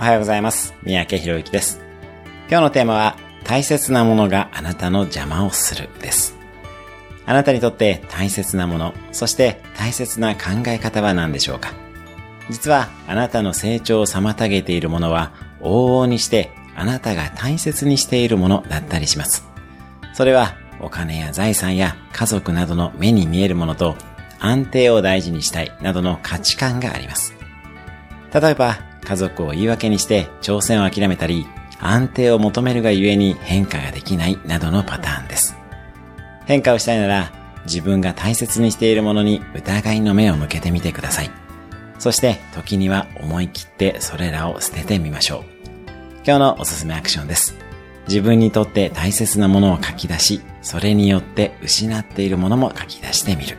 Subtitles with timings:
[0.00, 0.72] おはようございます。
[0.82, 1.78] 三宅博之です。
[2.48, 6.38] 今日のテーマは、大切なものがあなたの邪魔をするです。
[7.26, 11.74] あなたにとって大切なもの、そして大切な考え方は何でしょうか？
[12.48, 19.46] 実は、あなたの成長を妨げているものは、往々にして、あなたが大切にしているものだったりします。
[20.14, 23.96] それは、お金や財産や家族などの目に見えるものと、
[24.38, 27.34] 安定を大事にしたいなどの価値観があります。
[28.32, 28.78] 例えば、
[29.10, 31.44] 家族を言い訳にして挑戦を諦めたり、
[31.80, 35.56] 安定を求めるがゆえに変化ができないなどのパターンです。
[36.46, 37.32] 変化をしたいなら、
[37.64, 41.30] 自分が大切にしているものに疑いの目を向けてみてください。
[41.98, 45.44] そして、時には思い切ってそれらを捨ててみましょう。
[46.24, 47.56] 今日のおすすめアクションです。
[48.06, 53.58] 自分にとって大切なものを書き出し、それによって失っているものも書き出してみる。